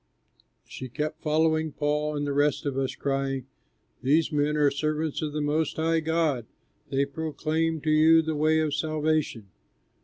She 0.67 0.89
kept 0.89 1.21
following 1.21 1.73
Paul 1.73 2.17
and 2.17 2.25
the 2.25 2.33
rest 2.33 2.65
of 2.65 2.75
us, 2.75 2.95
crying, 2.95 3.45
"These 4.01 4.31
men 4.31 4.57
are 4.57 4.71
servants 4.71 5.21
of 5.21 5.31
the 5.31 5.41
Most 5.41 5.75
High 5.75 5.99
God; 5.99 6.47
they 6.89 7.05
proclaim 7.05 7.81
to 7.81 7.91
you 7.91 8.23
the 8.23 8.35
way 8.35 8.61
of 8.61 8.73
salvation." 8.73 9.49